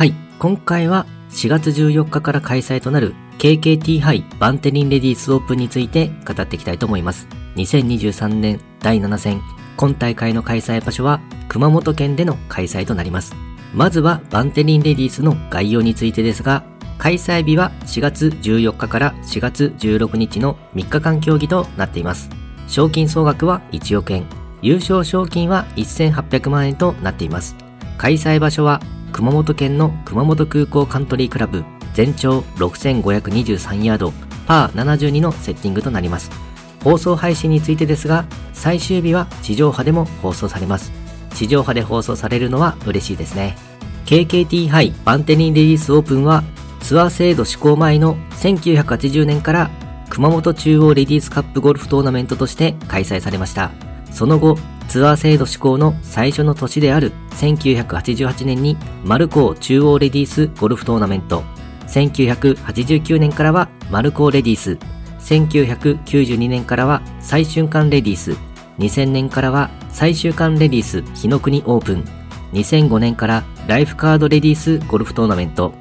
[0.00, 7.28] はい、今回は4月14日から開催となる KKT 杯バンテリンレディースオープンについて語っていきたいと思います。
[7.56, 9.42] 2023年第7戦、
[9.76, 13.34] 今大会の開催場所は熊本県での開催となります。
[13.74, 16.64] まずはバンテリンレディースの概要についてですが、
[16.96, 22.30] 開催日は4月14日から4月16日の3日間競技となっています。
[22.68, 24.24] 賞金総額は1億円、
[24.62, 27.54] 優勝賞金は1800万円となっています。
[27.98, 28.80] 開催場所は
[29.10, 34.12] 熊本県の熊本空港カントリークラブ全長6523ヤード
[34.46, 36.30] パー72のセッティングとなります。
[36.82, 40.92] 放送配信についてですが最終日は地上波でも放送されます。
[41.34, 43.56] 地上波で放送されるのは嬉しいですね。
[44.06, 46.42] KKT 杯バンテリンレディースオープンは
[46.80, 49.70] ツアー制度施行前の1980年から
[50.08, 53.70] 熊本中央レディースカップゴルフトーナメントとして開催されました。
[54.10, 54.58] その後
[54.90, 61.44] ツアー制度施行の最初の年である1988年にマルコー中央レディースゴルフトーナメント、
[61.86, 64.78] 1989年からはマルコーレディース、
[65.20, 68.32] 1992年からは最瞬間レディース、
[68.80, 72.04] 2000年からは最終間レディース日の国オープン、
[72.52, 75.72] 2005年からライフカードレディースゴルフトーナメント、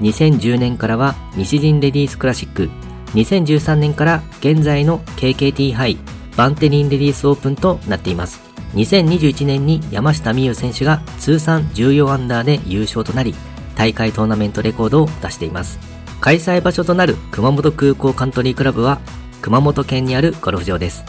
[0.00, 2.68] 2010年からは西陣レディースクラシック、
[3.14, 5.96] 2013年から現在の KKT ハイ
[6.36, 8.55] バンテリンレディースオープンとなっています。
[8.76, 13.34] 2021年に山下美夢有選手が通算14アンダーで優勝となり、
[13.74, 15.78] 大会トーナメントレコードを出しています。
[16.20, 19.00] 開催場所となる熊本空港カントリークラブは
[19.40, 21.04] 熊本県にあるゴルフ場です。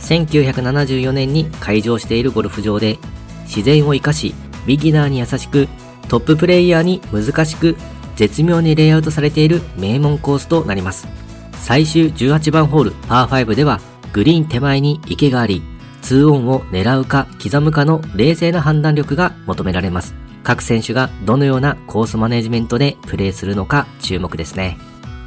[0.00, 2.98] 1974年に開場しているゴルフ場で
[3.44, 4.34] 自然を生かし、
[4.66, 5.68] ビギナーに優しく、
[6.08, 7.76] トッププレイヤーに難しく、
[8.16, 11.06] 絶妙にレイアウトされている名門コースとなります。
[11.54, 13.80] 最終18番ホールパー5では
[14.12, 15.62] グリーン手前に池があり、
[16.02, 20.14] 2オンを狙うか刻むかの冷静な判断力が求められます。
[20.42, 24.76] 各選手がどのようなコースマネジメントでプレーするのか注目ですね。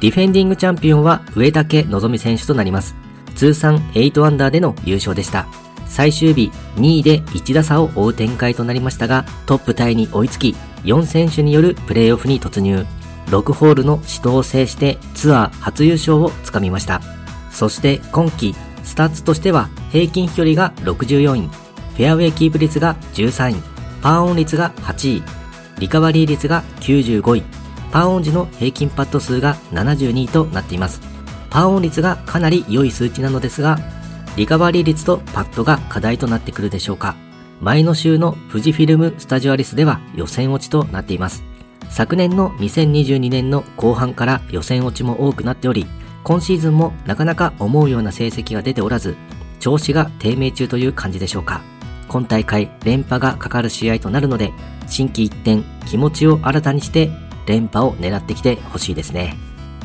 [0.00, 2.94] ディフェンディングチャンピオンは上竹望選手となります。
[3.34, 5.46] 通算8アンダーでの優勝でした。
[5.86, 10.54] 最終日2位で1打差を追う展開となりましたが、トップタイに追いつき、
[10.84, 12.84] 4選手によるプレーオフに突入。
[13.26, 17.00] 6ホールの死闘を制してツアー初優勝をつかみました。
[17.50, 18.54] そして今季
[18.86, 23.62] スタッツとしては平均飛距離が64位、フェアウェイキープ率が13位、
[24.00, 25.22] パーオン率が8位、
[25.78, 27.42] リカバリー率が95位、
[27.92, 31.00] パーオン時の平均パット数が72位となっています。
[31.50, 33.78] パーオン率がかなり良い数値なのですが、
[34.36, 37.16] リカバリー率とパットが課題となってくるでしょうか。
[37.60, 41.42] 前の週の富士フィルムスタジオアリスでは予選落ちとなっています。
[41.88, 45.86] 昨年の2022年の後半から予選落ちも多くなっており、
[46.26, 49.16] 今シーズンもなかなか思うような成績が出ておらず、
[49.60, 51.62] 調子が低迷中という感じでしょうか。
[52.08, 54.52] 今大会連覇がかかる試合となるので、
[54.88, 57.12] 心機一転、気持ちを新たにして
[57.46, 59.36] 連覇を狙ってきてほしいですね。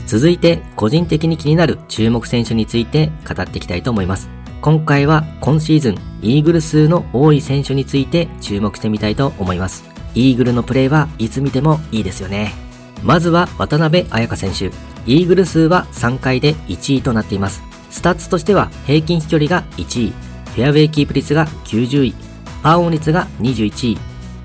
[0.08, 4.28] 続いて、個人的に気になる注目選手について語っていきたいと思います。
[4.62, 9.84] 今回は今シーズン、イーグル数の多い選手について注目してみたいと思います。
[10.16, 12.71] イーグルのプレーはいつ見てもいいですよね。
[13.04, 14.72] まずは渡邉彩香選手。
[15.06, 17.64] イーグル数は3回で1位となっています。
[17.90, 20.14] スタッツとしては平均飛距離が1位、
[20.54, 22.16] フェアウェイキープ率が90位、
[22.64, 23.98] パーオン率が21位、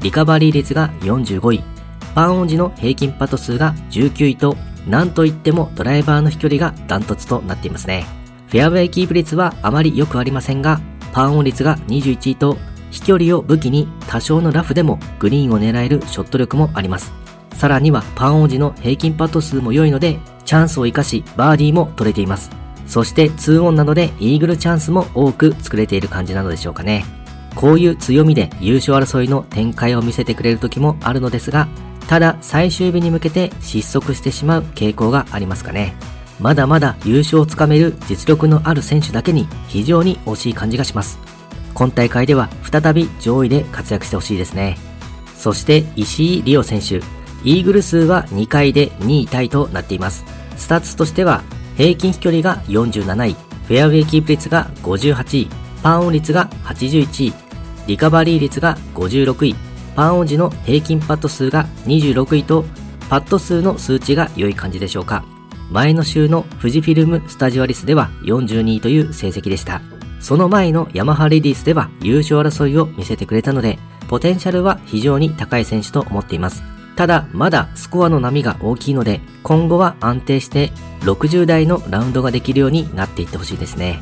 [0.03, 1.62] リカバリー率が45位、
[2.15, 8.07] パーオン時の平均パット数が19位と、なんといってもドライバーの飛距離がダントツとなっていますね。
[8.49, 10.81] フェアウェイキープ率はあまり良くありませんが、
[11.13, 12.57] パーオン率が21位と、
[12.91, 17.13] 飛距離を武器に多少のラフでもグリーンを狙えるショット力もあります。
[17.56, 22.50] さらにはパーオン時の平均パット数も良いので、チャンスを生かし、バーディーも取れています。
[22.87, 27.05] そして2オンなどでイーグルチャンスも多く作れている感じなのでしょうかね。
[27.55, 31.66] こういう強みで優勝争いの展開を見せてくれる時もあるのですが、
[32.06, 35.97] ただ最終日に向けて失速してしまう傾向がありますかね。
[36.39, 41.19] まだまだ優勝をつかめる実力のある選手だけに非常に惜しい感じがします。
[41.72, 44.77] 今大会では再び上位で活躍してほしいですね。
[45.34, 47.00] そして石井理緒選手、
[47.45, 50.25] イーグル数は2回で2位タイとなっています。
[50.57, 51.43] スタッツとしては
[51.77, 53.33] 平均飛距離が47位、
[53.66, 55.49] フェアウェイキープ率が58位、
[55.83, 57.33] パーオン率が81位、
[57.87, 59.55] リカバリー率が56位、
[59.95, 62.65] パーオン時の平均パット数が26位と、
[63.09, 65.25] パット数の数値が良い感じでしょうか。
[65.71, 69.81] 前の週の富士フィルムスタジオアリスでは42位という成績でした。
[70.21, 73.78] その前のヤマハレディスでは優勝争いを見せてくれたので、
[74.09, 76.63] ポテンシャルは非常に高い選手と思っています。
[76.97, 84.01] ただ、まだスコアの波が大きいので、今後は安定して60代のラウンドができるようになっていってほしいですね。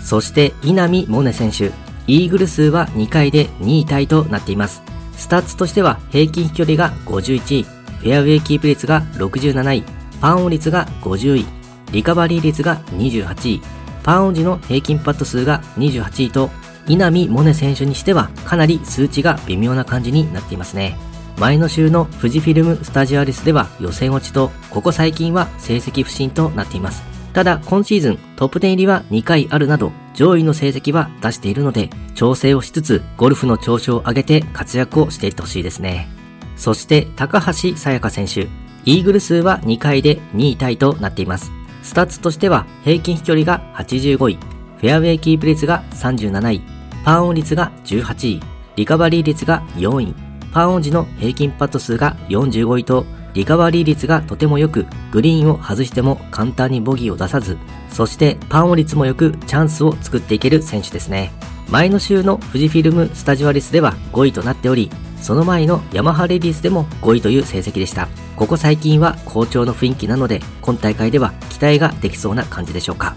[0.00, 1.72] そして稲見萌寧選手、
[2.06, 4.82] イーグル数は2回で2位タイとなっています。
[5.16, 9.84] スタッツとしては平均飛距離が51位、フェアウェイキープ率が67位、
[10.20, 11.46] パーオン率が50位、
[11.92, 13.62] リカバリー率が28位、
[14.02, 16.50] パーオン時の平均パット数が28位と、
[16.88, 20.96] 稲見萌寧選手にしてはかなり数値が微妙な感じになっていますね。
[21.38, 27.02] 前の週の富士フィルムスタジオアリスでは予選落ちと、ここ最近は成績不振となっています。
[27.32, 36.08] ただ今シーズントップ10入りは2回あるなど上位の成績は出しているので調整をしつつゴルフの調子を上げて活躍をしていってほしいですね。
[36.56, 38.48] そして高橋彩華選手、
[38.84, 41.50] イーグル数は2回で2位タイとなっています。
[41.82, 44.34] スタッツとしては平均飛距離が85位、
[44.78, 46.60] フェアウェイキープ率が37位、
[47.04, 48.40] パーオン率が18位、
[48.76, 50.14] リカバリー率が4位、
[50.52, 57.56] パーオン時の平均パット数が45位とリカバリー率がとても良く、グリーンを外しても簡単にボギーを出さず、
[57.88, 61.32] そしてパーオン率も良くチャンスを作っていける選手ですね。
[61.70, 64.90] 前の週の富士フィルムスタジオアリスでは5位となっており、
[65.22, 68.08] その前のヤマハレディスでも5位という成績でした。
[68.36, 73.16] ここ最近は好調の雰囲気なので、今大会では期待ができそうな感じでしょうか。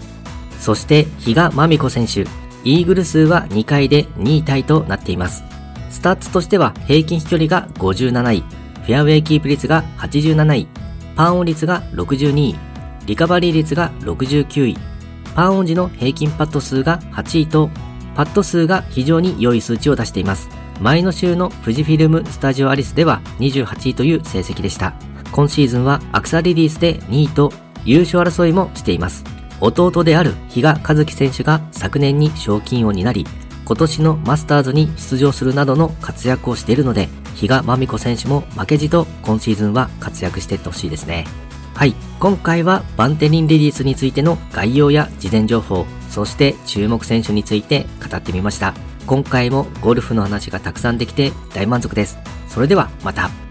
[0.58, 2.22] そして、比嘉真美子選手、
[2.64, 5.44] イーグル数は2回で2位タイとなっています。
[5.96, 10.68] スタッツとしては平均飛距離が57位、フェアウェイキープ率が87位、
[11.16, 12.54] パンオン率が62位、
[13.06, 14.76] リカバリー率が69位、
[15.34, 17.70] パンオン時の平均パット数が8位と、
[18.14, 20.50] パット数が非常に良い数値を出しています。
[20.82, 24.92] 前の週の富士フィルムスタジオアリスでは28位という成績でした。
[25.32, 27.54] 今シーズンはアクサリリースで2位と
[27.86, 29.24] 優勝争いもしています。
[29.62, 33.26] 弟である比嘉和樹選手が昨年に賞金王になり、
[33.66, 41.26] 今年のマスターズに出場するなどの活躍をしているので、比嘉真美子選手も負けじと今シーズンは活躍していってほしいですね。
[41.74, 48.72] はい、今回はバンテリンレディースについての概要や事前情報、そして注目選手について語ってみました。
[49.04, 52.18] 今回もゴルフの話がたくさんできて大満足です。
[52.48, 53.45] それではまた。